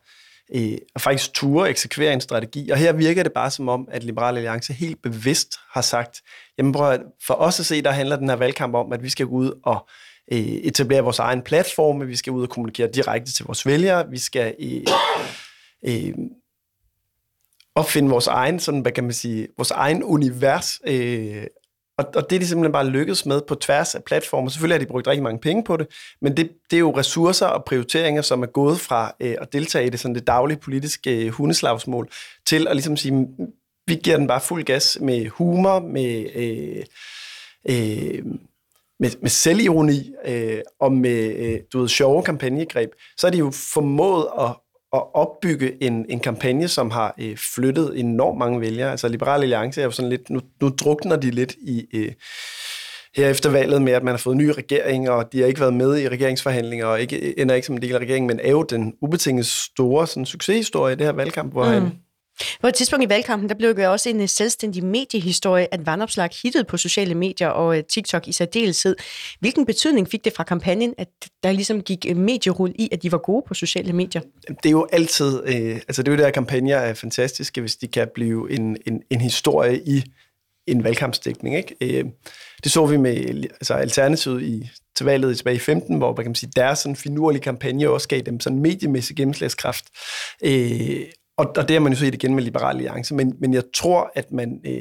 [0.55, 2.71] øh, at faktisk ture eksekvere en strategi.
[2.71, 6.23] Og her virker det bare som om, at Liberale Alliance helt bevidst har sagt,
[6.59, 9.27] jamen prøv, for os at se, der handler den her valgkamp om, at vi skal
[9.27, 9.89] gå ud og
[10.33, 14.19] øh, etablere vores egen platform, vi skal ud og kommunikere direkte til vores vælgere, vi
[14.19, 14.83] skal øh,
[15.87, 16.15] øh,
[17.75, 20.81] opfinde vores egen, sådan, hvad kan man sige, vores egen univers.
[20.87, 21.45] Øh,
[21.99, 24.51] og, og det er de simpelthen bare lykkedes med på tværs af platformer.
[24.51, 25.87] Selvfølgelig har de brugt rigtig mange penge på det,
[26.21, 29.87] men det, det er jo ressourcer og prioriteringer, som er gået fra øh, at deltage
[29.87, 32.09] i det, sådan det daglige politiske øh, hundeslagsmål,
[32.47, 33.29] til at ligesom sige,
[33.87, 36.85] vi giver den bare fuld gas med humor, med, øh,
[37.69, 38.25] øh,
[39.01, 43.51] med, med selvironi øh, og med øh, du ved, sjove kampagnegreb, så er de jo
[43.51, 44.57] formået at,
[44.95, 48.91] at opbygge en, en kampagne, som har øh, flyttet enormt mange vælgere.
[48.91, 51.87] Altså Liberale Alliance er jo sådan lidt, nu, nu drukner de lidt i...
[51.95, 52.13] Øh,
[53.17, 55.61] her efter valget med, at man har fået en ny regering, og de har ikke
[55.61, 58.51] været med i regeringsforhandlinger, og ikke, ender ikke som en del af regeringen, men er
[58.51, 61.71] jo den ubetinget store sådan, succeshistorie i det her valgkamp, hvor mm.
[61.71, 61.93] han
[62.61, 66.29] på et tidspunkt i valgkampen, der blev det også en øh, selvstændig mediehistorie, at vandopslag
[66.43, 68.97] hittede på sociale medier og øh, TikTok i særdeleshed.
[69.41, 71.09] Hvilken betydning fik det fra kampagnen, at
[71.43, 74.23] der ligesom gik øh, medierul i, at de var gode på sociale medier?
[74.49, 77.89] Det er jo altid, øh, altså det er jo der, kampagner er fantastiske, hvis de
[77.89, 80.03] kan blive en, en, en historie i
[80.67, 81.57] en valgkampsdækning.
[81.57, 81.77] Ikke?
[81.81, 82.05] Øh,
[82.65, 86.35] det så vi med altså Alternativet i, til valget tilbage i 15, hvor man kan
[86.35, 89.85] sige, deres sådan finurlige kampagne også gav dem sådan mediemæssig gennemslagskraft.
[90.45, 91.01] Øh,
[91.37, 94.13] og, og det har man jo set igen med Liberal Alliance, men, men jeg tror,
[94.15, 94.81] at man øh,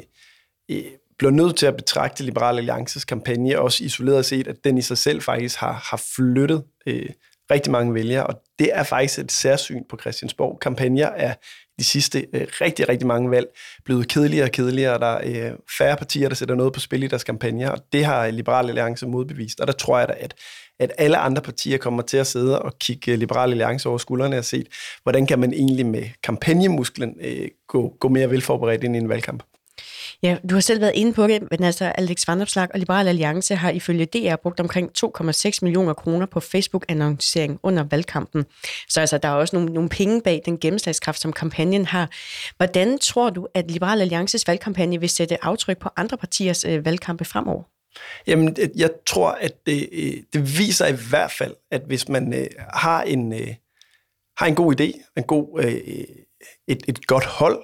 [0.72, 0.84] øh,
[1.18, 4.98] bliver nødt til at betragte Liberal Alliances kampagne også isoleret set, at den i sig
[4.98, 7.10] selv faktisk har, har flyttet øh,
[7.52, 10.60] rigtig mange vælgere, og det er faktisk et særsyn på Christiansborg.
[10.60, 11.34] Kampagner er
[11.80, 13.48] de sidste øh, rigtig, rigtig mange valg
[13.86, 17.04] blevet kedeligere og kedeligere, og der er øh, færre partier, der sætter noget på spil
[17.04, 20.34] i deres kampagner, og det har Liberal Alliance modbevist, og der tror jeg da, at
[20.80, 24.38] at alle andre partier kommer til at sidde og kigge eh, Liberale Alliance over skuldrene
[24.38, 24.66] og se,
[25.04, 29.44] hvordan kan man egentlig med kampagnemusklen øh, gå, gå mere velforberedt ind i en valgkamp.
[30.24, 33.56] Ja, du har selv været inde på det, men altså Alex Vandopslag og Liberal Alliance
[33.56, 38.46] har ifølge DR brugt omkring 2,6 millioner kroner på Facebook-annoncering under valgkampen.
[38.90, 42.10] Så altså, der er også nogle, nogle penge bag den gennemslagskraft, som kampagnen har.
[42.58, 47.26] Hvordan tror du, at Liberal Alliances valgkampagne vil sætte aftryk på andre partiers øh, valgkampe
[47.26, 47.73] fremover?
[48.28, 52.34] Jamen, øh, jeg tror, at det, øh, det viser i hvert fald, at hvis man
[52.34, 53.56] øh, har en øh,
[54.38, 55.74] har en god idé, en god, øh,
[56.68, 57.64] et, et godt hold,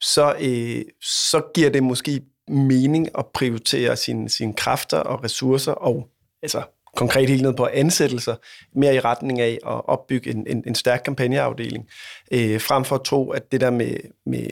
[0.00, 6.08] så, øh, så giver det måske mening at prioritere sine, sine kræfter og ressourcer og
[6.42, 6.62] altså
[7.00, 8.36] konkret helt ned på ansættelser,
[8.78, 11.88] mere i retning af at opbygge en, en, en stærk kampagneafdeling,
[12.32, 14.46] øh, frem for at tro, at det der med, med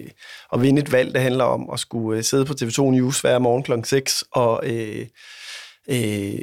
[0.53, 3.39] at vinde et valg, det handler om at skulle øh, sidde på TV2 News hver
[3.39, 3.73] morgen kl.
[3.85, 5.07] 6 og øh,
[5.91, 6.39] øh,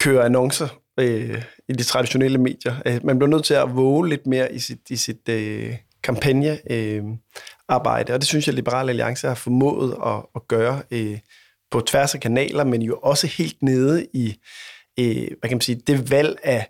[0.00, 0.68] køre annoncer
[1.00, 2.74] øh, i de traditionelle medier.
[2.86, 8.12] Øh, man bliver nødt til at våge lidt mere i sit, i sit øh, kampagnearbejde,
[8.12, 11.18] øh, og det synes jeg, at Liberale Alliance har formået at, at gøre øh,
[11.76, 14.36] på tværs af kanaler, men jo også helt nede i,
[14.98, 16.66] øh, hvad kan man sige, det valg af,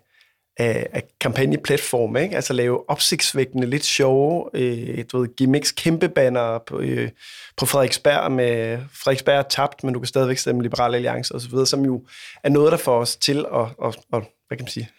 [0.57, 2.35] af, af kampagneplatform, ikke?
[2.35, 7.09] altså lave opsigtsvækkende, lidt sjove, øh, du ved, gimmicks, kæmpe banner på, øh,
[7.57, 11.85] på Frederiksberg med Frederiksberg er tabt, men du kan stadigvæk stemme Liberale Alliance osv., som
[11.85, 12.05] jo
[12.43, 14.89] er noget, der får os til at, at, at hvad kan man sige,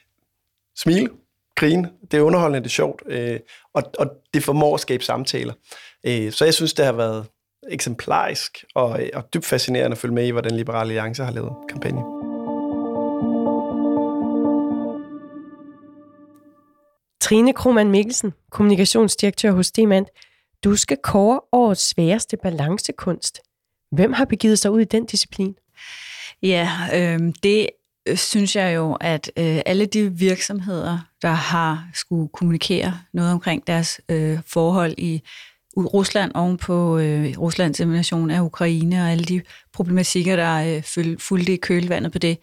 [0.76, 1.08] smile,
[1.56, 1.90] grine.
[2.10, 3.40] Det er underholdende, det er sjovt, øh,
[3.74, 5.52] og, og det formår at skabe samtaler.
[6.06, 7.26] Øh, så jeg synes, det har været
[7.70, 12.00] eksemplarisk og, og dybt fascinerende at følge med i, hvordan Liberale Alliance har lavet kampagne.
[17.20, 20.06] Trine Krohmann Mikkelsen, kommunikationsdirektør hos Demand.
[20.64, 23.40] Du skal kåre årets sværeste balancekunst.
[23.92, 25.54] Hvem har begivet sig ud i den disciplin?
[26.42, 27.68] Ja, øh, det
[28.14, 34.00] synes jeg jo, at øh, alle de virksomheder, der har skulle kommunikere noget omkring deres
[34.08, 35.22] øh, forhold i
[35.86, 41.52] Rusland oven på øh, Ruslands invasion af Ukraine og alle de problematikker, der øh, fulgte
[41.52, 42.38] i kølvandet på det,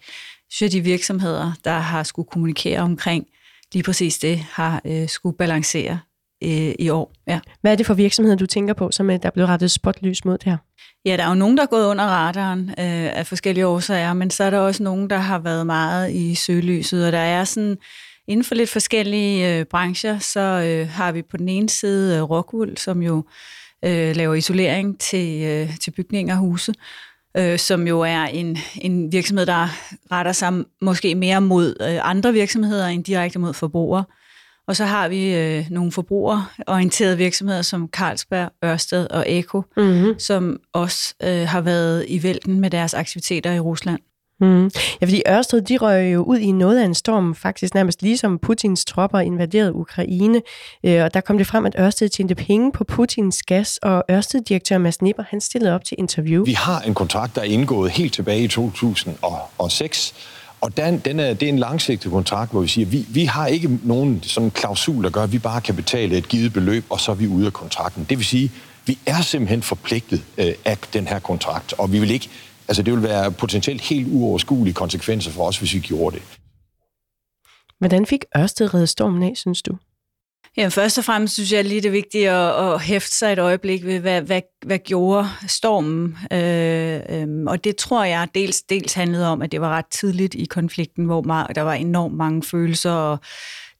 [0.50, 3.26] synes jeg, de virksomheder, der har skulle kommunikere omkring
[3.72, 5.98] lige præcis det, har øh, skulle balancere
[6.44, 7.12] øh, i år.
[7.28, 7.40] Ja.
[7.60, 10.24] Hvad er det for virksomheder, du tænker på, som øh, der er blevet rettet spotlys
[10.24, 10.56] mod det her?
[11.04, 14.30] Ja, der er jo nogen, der er gået under radaren øh, af forskellige årsager, men
[14.30, 17.76] så er der også nogen, der har været meget i søgelyset, og der er sådan
[18.28, 22.22] Inden for lidt forskellige øh, brancher, så øh, har vi på den ene side øh,
[22.22, 23.24] Rockwool, som jo
[23.84, 26.74] øh, laver isolering til, øh, til bygninger og huse,
[27.36, 29.68] øh, som jo er en, en virksomhed, der
[30.12, 34.04] retter sig måske mere mod øh, andre virksomheder end direkte mod forbrugere.
[34.68, 40.18] Og så har vi øh, nogle forbrugerorienterede virksomheder som Carlsberg, Ørsted og Eko, mm-hmm.
[40.18, 44.00] som også øh, har været i vælten med deres aktiviteter i Rusland.
[44.40, 44.70] Mm.
[45.00, 48.38] Ja, fordi Ørsted, de røg jo ud i noget af en storm, faktisk nærmest ligesom
[48.38, 50.42] Putins tropper invaderede Ukraine.
[50.84, 54.78] Øh, og der kom det frem, at Ørsted tjente penge på Putins gas, og Ørsted-direktør
[54.78, 56.44] Mads Nipper, han stillede op til interview.
[56.44, 60.14] Vi har en kontrakt, der er indgået helt tilbage i 2006,
[60.60, 63.46] og den, den er, det er en langsigtet kontrakt, hvor vi siger, vi, vi har
[63.46, 67.00] ikke nogen sådan klausul, der gør, at vi bare kan betale et givet beløb, og
[67.00, 68.06] så er vi ude af kontrakten.
[68.08, 68.52] Det vil sige,
[68.86, 72.28] vi er simpelthen forpligtet øh, af den her kontrakt, og vi vil ikke
[72.68, 76.22] Altså, det vil være potentielt helt uoverskuelige konsekvenser for os, hvis vi gjorde det.
[77.78, 79.76] Hvordan fik Ørsted reddet stormen af, synes du?
[80.56, 83.38] Ja, først og fremmest synes jeg lige det er vigtigt at, at hæfte sig et
[83.38, 86.16] øjeblik ved, hvad, hvad, hvad gjorde stormen?
[86.32, 90.34] Øh, øh, og det tror jeg dels, dels handlede om, at det var ret tidligt
[90.34, 93.18] i konflikten, hvor meget, der var enormt mange følelser, og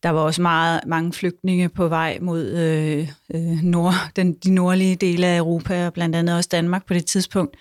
[0.02, 4.96] der var også meget, mange flygtninge på vej mod øh, øh, nord, den, de nordlige
[4.96, 7.56] dele af Europa, og blandt andet også Danmark på det tidspunkt.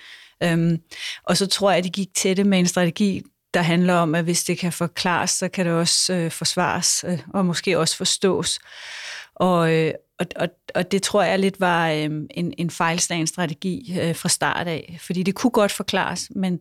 [0.46, 0.82] Øhm,
[1.24, 3.22] og så tror jeg, at de gik til det med en strategi,
[3.54, 7.20] der handler om, at hvis det kan forklares, så kan det også øh, forsvares øh,
[7.34, 8.60] og måske også forstås.
[9.36, 14.00] Og, øh, og, og, og det tror jeg lidt var øh, en, en fejlslagen strategi
[14.02, 16.60] øh, fra start af, fordi det kunne godt forklares, men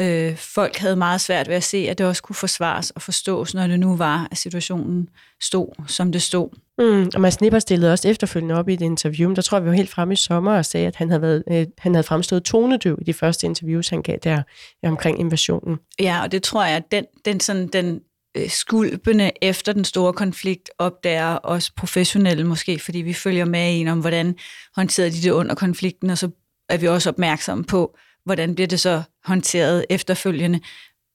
[0.00, 3.54] øh, folk havde meget svært ved at se, at det også kunne forsvares og forstås,
[3.54, 5.08] når det nu var, at situationen
[5.40, 6.48] stod, som det stod.
[6.78, 9.74] Mm, og Mads Nipper stillede også efterfølgende op i et interview, der tror vi var
[9.74, 12.98] helt fremme i sommer og sagde, at han havde, været, øh, han havde fremstået tonedøv
[13.00, 14.42] i de første interviews, han gav der
[14.84, 15.78] øh, omkring invasionen.
[16.00, 18.00] Ja, og det tror jeg, at den, den, sådan, den
[18.36, 23.88] øh, skulpende efter den store konflikt opdager også professionelle måske, fordi vi følger med en
[23.88, 24.36] om, hvordan
[24.76, 26.30] håndterede de det under konflikten, og så
[26.68, 30.60] er vi også opmærksomme på, hvordan bliver det så håndteret efterfølgende.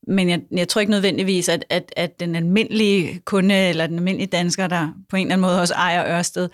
[0.07, 4.27] Men jeg, jeg tror ikke nødvendigvis, at, at, at den almindelige kunde eller den almindelige
[4.27, 6.49] dansker, der på en eller anden måde også ejer Ørsted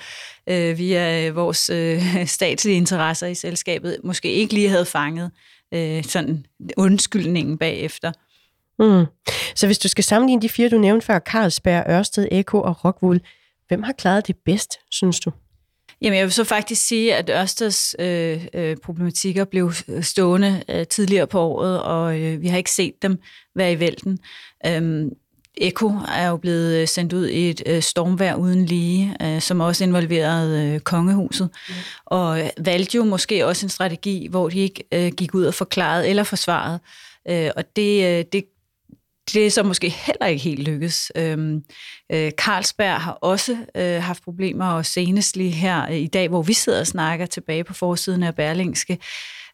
[0.50, 2.02] øh, via øh, vores øh,
[2.38, 5.32] statslige interesser i selskabet, måske ikke lige havde fanget
[5.74, 6.45] øh, sådan
[6.78, 8.12] undskyldningen bagefter.
[8.80, 9.06] Mm.
[9.56, 13.22] Så hvis du skal sammenligne de fire, du nævnte før, Carlsberg, Ørsted, Eko og Rockwool,
[13.67, 15.32] hvem har klaret det bedst, synes du?
[16.02, 21.28] Jamen, jeg vil så faktisk sige, at Ørsteds øh, øh, problematikker blev stående øh, tidligere
[21.28, 23.20] på året, og øh, vi har ikke set dem
[23.56, 24.20] være i vælten.
[24.66, 25.10] Øhm,
[25.58, 29.60] Eko er jo blevet øh, sendt ud i et øh, stormvær uden lige, øh, som
[29.60, 31.76] også involverede øh, kongehuset, mm.
[32.06, 35.54] og øh, valgte jo måske også en strategi, hvor de ikke øh, gik ud og
[35.54, 36.80] forklarede eller forsvarede.
[37.30, 38.46] Øh, og det, øh, det,
[39.34, 41.12] det er så måske heller ikke helt lykkes.
[41.15, 41.63] Øhm,
[42.12, 46.42] øh, Carlsberg har også øh, haft problemer, og senest lige her øh, i dag, hvor
[46.42, 48.98] vi sidder og snakker tilbage på forsiden af Berlingske,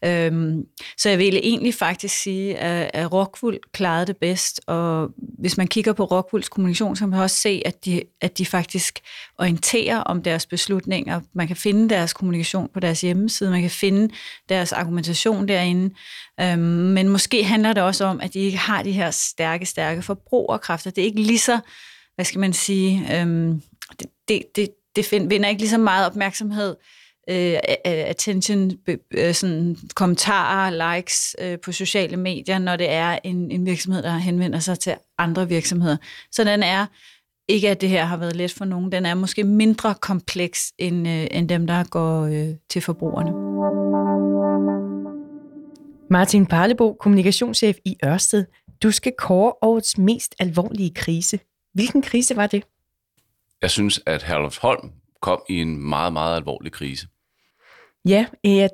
[0.06, 0.64] Øhm,
[0.98, 5.68] så jeg vil egentlig faktisk sige, at, at Rockwool klarede det bedst, og hvis man
[5.68, 9.00] kigger på Rockwools kommunikation, så kan man også se, at de, at de faktisk
[9.40, 11.22] orienterer om deres beslutninger.
[11.34, 14.14] Man kan finde deres kommunikation på deres hjemmeside, man kan finde
[14.50, 15.96] deres argumentation derinde,
[16.42, 20.02] øhm, men måske handler det også om, at de ikke har de her stærke, stærke
[20.02, 20.92] forbrugerkræfter.
[20.92, 21.60] Det er ikke lige så,
[22.16, 23.62] hvad skal man sige, øhm,
[24.00, 26.76] det, det, det, det find, vinder ikke lige så meget opmærksomhed,
[27.30, 28.72] øh, attention,
[29.12, 34.18] øh, sådan kommentarer, likes øh, på sociale medier, når det er en, en virksomhed, der
[34.18, 35.98] henvender sig til andre virksomheder.
[36.32, 36.86] Så den er,
[37.48, 41.08] ikke at det her har været let for nogen, den er måske mindre kompleks end,
[41.08, 43.32] øh, end dem, der går øh, til forbrugerne.
[46.10, 48.46] Martin Parlebo, kommunikationschef i Ørsted.
[48.84, 51.40] Du skal kåre årets mest alvorlige krise.
[51.74, 52.64] Hvilken krise var det?
[53.62, 57.08] Jeg synes, at Herlufsholm kom i en meget, meget alvorlig krise.
[58.06, 58.70] Ja, øh, jeg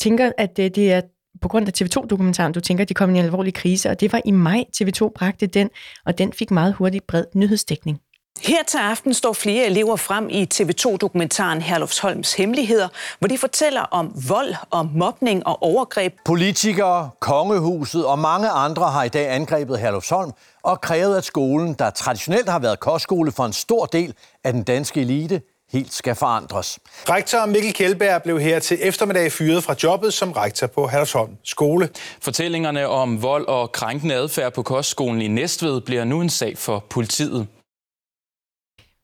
[0.00, 1.00] tænker, at det er
[1.42, 4.12] på grund af TV2-dokumentaren, du tænker, at de kom i en alvorlig krise, og det
[4.12, 5.70] var i maj, TV2 bragte den,
[6.06, 8.00] og den fik meget hurtigt bred nyhedsdækning.
[8.42, 14.12] Her til aften står flere elever frem i TV2-dokumentaren Herlufsholms Hemmeligheder, hvor de fortæller om
[14.28, 16.14] vold og mobning og overgreb.
[16.24, 21.90] Politikere, kongehuset og mange andre har i dag angrebet Herlufsholm og krævet, at skolen, der
[21.90, 25.40] traditionelt har været kostskole for en stor del af den danske elite,
[25.72, 26.78] helt skal forandres.
[27.08, 31.88] Rektor Mikkel Kjeldberg blev her til eftermiddag fyret fra jobbet som rektor på Hallersholm skole.
[32.20, 36.86] Fortællingerne om vold og krænkende adfærd på kostskolen i Næstved bliver nu en sag for
[36.90, 37.46] politiet.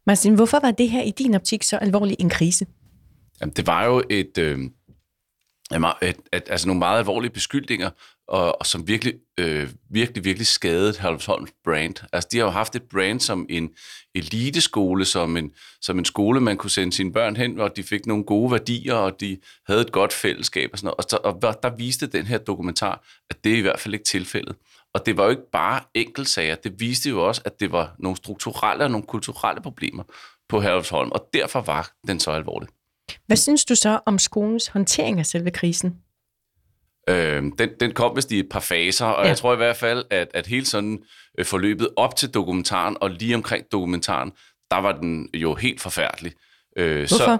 [0.06, 2.66] Martin, hvorfor var det her i din optik så alvorlig en krise?
[3.40, 4.58] Jamen, det var jo et, øh,
[6.02, 7.90] at, at, altså nogle meget alvorlige beskyldninger,
[8.28, 11.94] og, og som virkelig, øh, virkelig, virkelig skadede Herlufsholms brand.
[12.12, 13.70] Altså, de har jo haft et brand som en
[14.14, 18.06] eliteskole, som en, som en skole, man kunne sende sine børn hen, og de fik
[18.06, 20.96] nogle gode værdier, og de havde et godt fællesskab og sådan noget.
[20.96, 24.04] Og, så, og der viste den her dokumentar, at det er i hvert fald ikke
[24.04, 24.56] tilfældet.
[24.94, 28.16] Og det var jo ikke bare enkeltsager, det viste jo også, at det var nogle
[28.16, 30.02] strukturelle og nogle kulturelle problemer
[30.48, 32.68] på Herlufsholm, og derfor var den så alvorlig.
[33.26, 35.96] Hvad synes du så om skolens håndtering af selve krisen?
[37.08, 39.28] Øh, den, den kom vist i et par faser, og ja.
[39.28, 41.02] jeg tror i hvert fald, at, at hele sådan
[41.38, 44.32] øh, forløbet op til dokumentaren og lige omkring dokumentaren,
[44.70, 46.32] der var den jo helt forfærdelig.
[46.76, 47.16] Øh, Hvorfor?
[47.16, 47.38] Så,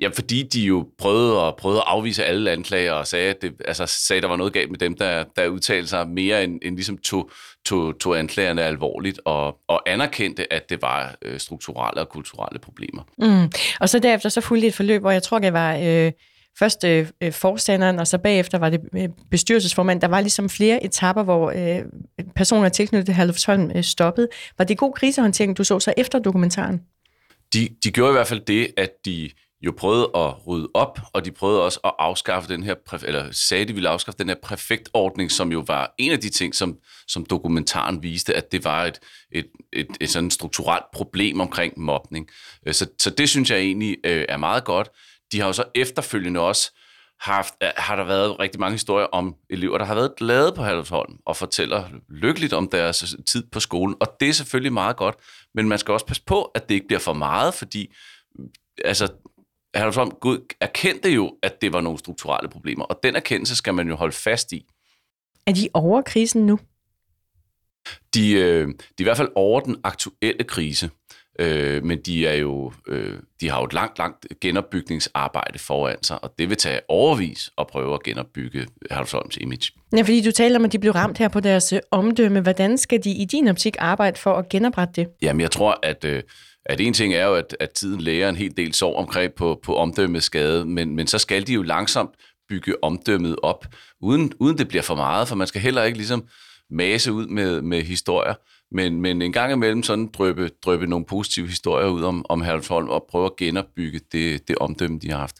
[0.00, 3.52] Ja, fordi de jo prøvede at, prøvede at afvise alle anklager og sagde, at det,
[3.64, 6.60] altså, sagde, at der var noget galt med dem, der, der udtalte sig mere end,
[6.62, 7.30] end ligesom tog,
[7.66, 13.02] tog, tog anklagerne alvorligt og, og anerkendte, at det var øh, strukturelle og kulturelle problemer.
[13.18, 13.52] Mm.
[13.80, 16.12] Og så derefter så fulgte et forløb, hvor jeg tror, det var øh,
[16.58, 20.00] først øh, forstanderen, og så bagefter var det øh, bestyrelsesformand.
[20.00, 21.82] Der var ligesom flere etapper, hvor øh,
[22.36, 24.28] personer tilknyttet Herlufsholm øh, stoppede.
[24.58, 26.80] Var det god krisehåndtering, du så så efter dokumentaren?
[27.54, 29.30] De, de gjorde i hvert fald det, at de
[29.64, 32.74] jo prøvede at rydde op, og de prøvede også at afskaffe den her,
[33.04, 36.54] eller sagde, de ville afskaffe den her præfektordning, som jo var en af de ting,
[36.54, 38.98] som, som dokumentaren viste, at det var et,
[39.32, 42.28] et, et, et sådan strukturelt problem omkring mobning.
[42.66, 44.88] Øh, så, så det synes jeg egentlig øh, er meget godt.
[45.32, 46.72] De har jo så efterfølgende også
[47.20, 50.62] haft, øh, har der været rigtig mange historier om elever, der har været glade på
[50.62, 55.14] Halvsholm og fortæller lykkeligt om deres tid på skolen, og det er selvfølgelig meget godt,
[55.54, 57.94] men man skal også passe på, at det ikke bliver for meget, fordi
[58.84, 59.08] altså,
[59.74, 63.88] Herlufsholm Gud erkendte jo, at det var nogle strukturelle problemer, og den erkendelse skal man
[63.88, 64.66] jo holde fast i.
[65.46, 66.58] Er de over krisen nu?
[68.14, 70.90] De, øh, de er i hvert fald over den aktuelle krise,
[71.38, 76.24] øh, men de, er jo, øh, de har jo et langt, langt genopbygningsarbejde foran sig,
[76.24, 79.72] og det vil tage overvis at prøve at genopbygge Herlufsholms image.
[79.96, 82.40] Ja, fordi du taler om, at de blev ramt her på deres øh, omdømme.
[82.40, 85.10] Hvordan skal de i din optik arbejde for at genoprette det?
[85.22, 86.04] Jamen, jeg tror, at...
[86.04, 86.22] Øh,
[86.66, 89.60] at en ting er jo, at, at tiden lærer en hel del sorg omkring på,
[89.62, 92.10] på omdømmeskade, men, men så skal de jo langsomt
[92.48, 93.66] bygge omdømmet op,
[94.00, 96.28] uden, uden det bliver for meget, for man skal heller ikke ligesom
[96.70, 98.34] mase ud med, med historier,
[98.70, 102.88] men, men en gang imellem sådan drøbe, drøbe nogle positive historier ud om, om Herlufsholm
[102.88, 105.36] og prøve at genopbygge det, det omdømme, de har haft.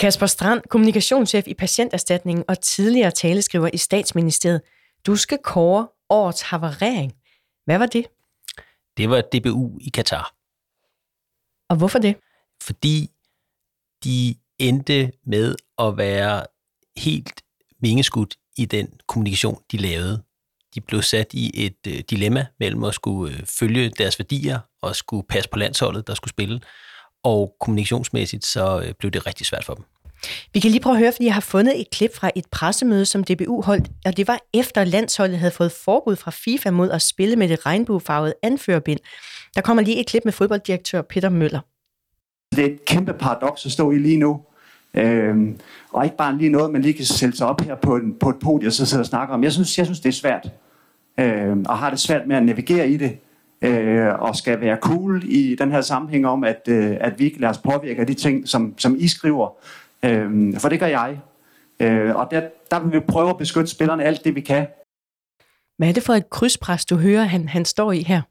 [0.00, 4.60] Kasper Strand, kommunikationschef i Patienterstatningen og tidligere taleskriver i Statsministeriet.
[5.06, 7.12] Du skal kåre årets havarering.
[7.64, 8.06] Hvad var det?
[8.96, 10.34] Det var DBU i Katar.
[11.68, 12.16] Og hvorfor det?
[12.62, 13.10] Fordi
[14.04, 16.46] de endte med at være
[16.96, 17.42] helt
[17.80, 20.22] vingeskudt i den kommunikation, de lavede.
[20.74, 24.96] De blev sat i et øh, dilemma mellem at skulle øh, følge deres værdier og
[24.96, 26.60] skulle passe på landsholdet, der skulle spille.
[27.22, 29.84] Og kommunikationsmæssigt så øh, blev det rigtig svært for dem.
[30.54, 33.06] Vi kan lige prøve at høre, fordi jeg har fundet et klip fra et pressemøde,
[33.06, 37.02] som DBU holdt, og det var efter landsholdet havde fået forbud fra FIFA mod at
[37.02, 39.00] spille med det regnbuefarvede anførerbind.
[39.54, 41.60] Der kommer lige et klip med fodbolddirektør Peter Møller.
[42.56, 44.40] Det er et kæmpe paradoks at stå i lige nu.
[44.94, 45.58] Øhm,
[45.92, 48.28] og ikke bare lige noget, man lige kan sætte sig op her på, en, på
[48.28, 49.44] et podium og så sidde og snakke om.
[49.44, 50.50] Jeg synes, jeg synes det er svært.
[51.20, 53.18] Øhm, og har det svært med at navigere i det.
[53.62, 57.40] Øh, og skal være cool i den her sammenhæng om, at, øh, at vi ikke
[57.40, 59.48] lader os påvirke af de ting, som, som I skriver.
[60.04, 61.20] Øh, for det gør jeg.
[61.80, 64.66] Øh, og der, der vil vi prøve at beskytte spillerne alt det, vi kan.
[65.78, 68.22] Hvad er det for et krydspres, du hører, han, han står i her?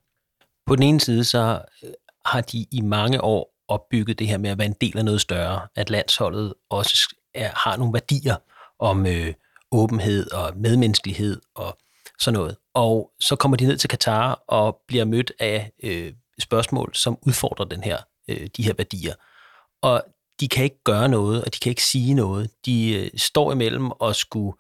[0.65, 1.89] På den ene side, så øh,
[2.25, 5.21] har de i mange år opbygget det her med at være en del af noget
[5.21, 5.67] større.
[5.75, 8.36] At landsholdet også er, har nogle værdier
[8.79, 9.33] om øh,
[9.71, 11.77] åbenhed og medmenneskelighed og
[12.19, 12.55] sådan noget.
[12.73, 17.65] Og så kommer de ned til Katar og bliver mødt af øh, spørgsmål, som udfordrer
[17.65, 19.13] den her, øh, de her værdier.
[19.81, 20.03] Og
[20.43, 22.49] de kan ikke gøre noget, og de kan ikke sige noget.
[22.65, 24.58] De øh, står imellem og skulle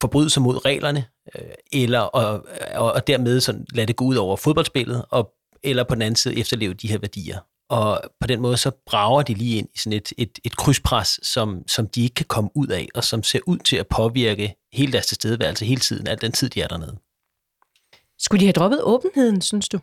[0.00, 4.16] forbryde sig mod reglerne, øh, eller og, og, og dermed sådan lade det gå ud
[4.16, 7.38] over fodboldspillet, og, eller på den anden side efterleve de her værdier.
[7.68, 11.20] Og på den måde så brager de lige ind i sådan et, et, et krydspres,
[11.22, 14.54] som, som de ikke kan komme ud af, og som ser ud til at påvirke
[14.72, 16.98] hele deres tilstedeværelse hele tiden, al den tid, de er dernede.
[18.18, 19.80] Skulle de have droppet åbenheden, synes du?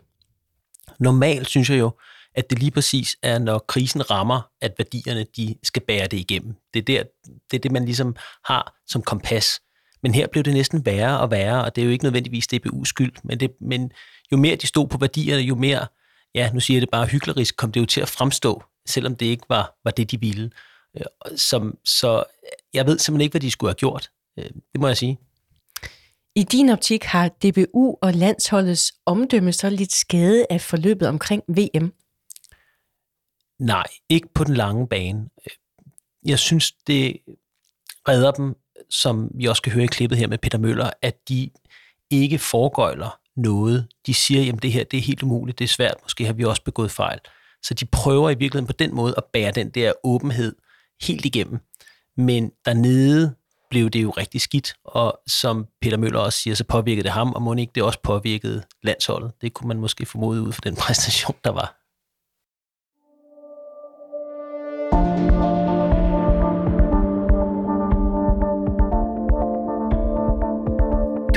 [0.98, 1.90] Normalt synes jeg jo,
[2.38, 6.54] at det lige præcis er, når krisen rammer, at værdierne de skal bære det igennem.
[6.74, 7.02] Det er, der,
[7.50, 9.60] det er det, man ligesom har som kompas.
[10.02, 12.84] Men her blev det næsten værre og værre, og det er jo ikke nødvendigvis DBU's
[12.84, 13.92] skyld, men, det, men
[14.32, 15.86] jo mere de stod på værdierne, jo mere,
[16.34, 19.26] ja, nu siger jeg det bare hyklerisk, kom det jo til at fremstå, selvom det
[19.26, 20.50] ikke var, var det, de ville.
[20.96, 21.04] Øh,
[21.36, 22.24] som, så
[22.74, 24.10] jeg ved simpelthen ikke, hvad de skulle have gjort.
[24.38, 25.18] Øh, det må jeg sige.
[26.36, 31.92] I din optik har DBU og landsholdets omdømme så lidt skade af forløbet omkring VM?
[33.58, 35.28] Nej, ikke på den lange bane.
[36.26, 37.16] Jeg synes, det
[38.08, 38.56] redder dem,
[38.90, 41.50] som vi også kan høre i klippet her med Peter Møller, at de
[42.10, 43.88] ikke foregøjler noget.
[44.06, 46.44] De siger, jamen det her det er helt umuligt, det er svært, måske har vi
[46.44, 47.18] også begået fejl.
[47.62, 50.54] Så de prøver i virkeligheden på den måde at bære den der åbenhed
[51.02, 51.58] helt igennem.
[52.16, 53.34] Men dernede
[53.70, 57.32] blev det jo rigtig skidt, og som Peter Møller også siger, så påvirkede det ham,
[57.32, 59.32] og må ikke det også påvirkede landsholdet.
[59.40, 61.77] Det kunne man måske formode ud fra den præstation, der var.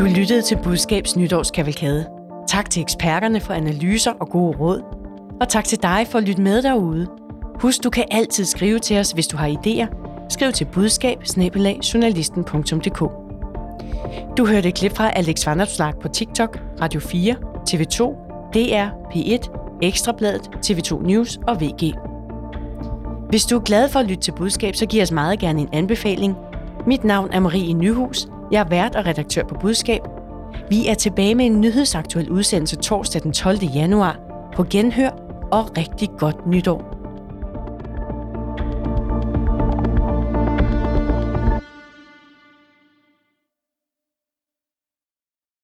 [0.02, 2.06] Du lyttede til Budskabs Nytårskavalkade.
[2.48, 4.82] Tak til eksperterne for analyser og gode råd.
[5.42, 7.08] Og tak til dig for at lytte med derude.
[7.60, 9.96] Husk, du kan altid skrive til os, hvis du har idéer.
[10.30, 11.18] Skriv til budskab
[14.38, 17.36] Du hørte et klip fra Alex Vandopslag på TikTok, Radio 4,
[17.70, 18.04] TV2,
[18.54, 19.50] DR, P1,
[19.82, 21.94] Ekstrabladet, TV2 News og VG.
[23.30, 25.70] Hvis du er glad for at lytte til budskab, så giv os meget gerne en
[25.74, 26.36] anbefaling.
[26.88, 28.28] Mit navn er Marie Nyhus.
[28.52, 30.02] Jeg er vært og redaktør på Budskab.
[30.70, 33.58] Vi er tilbage med en nyhedsaktuel udsendelse torsdag den 12.
[33.64, 34.20] januar.
[34.56, 35.10] På genhør
[35.52, 36.91] og rigtig godt nytår.